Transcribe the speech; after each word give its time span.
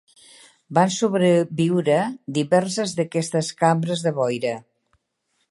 Van 0.77 0.93
sobreviure 0.95 1.99
diverses 2.39 2.97
d'aquestes 3.01 3.53
cambres 3.61 4.05
de 4.09 4.17
boira. 4.19 4.57